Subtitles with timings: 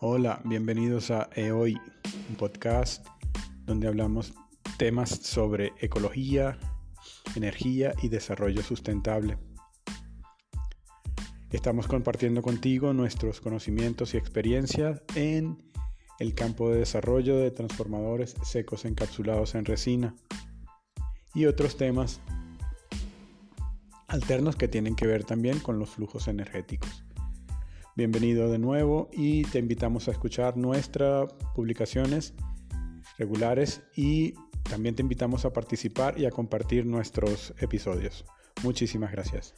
[0.00, 1.76] Hola, bienvenidos a EOI,
[2.28, 3.04] un podcast
[3.64, 4.32] donde hablamos
[4.78, 6.56] temas sobre ecología,
[7.34, 9.38] energía y desarrollo sustentable.
[11.50, 15.60] Estamos compartiendo contigo nuestros conocimientos y experiencias en
[16.20, 20.14] el campo de desarrollo de transformadores secos encapsulados en resina
[21.34, 22.20] y otros temas
[24.06, 27.04] alternos que tienen que ver también con los flujos energéticos.
[27.98, 32.32] Bienvenido de nuevo y te invitamos a escuchar nuestras publicaciones
[33.18, 34.34] regulares y
[34.70, 38.24] también te invitamos a participar y a compartir nuestros episodios.
[38.62, 39.56] Muchísimas gracias.